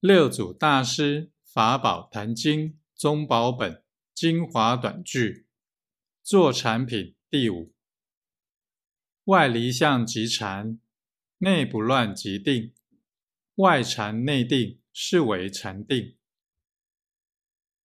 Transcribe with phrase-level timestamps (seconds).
[0.00, 3.84] 六祖大师法宝坛经宗宝本
[4.14, 5.46] 精华短句
[6.22, 7.74] 做产品第五。
[9.24, 10.80] 外离相即禅
[11.36, 12.72] 内不乱即定
[13.56, 16.16] 外禅内定是为禅定。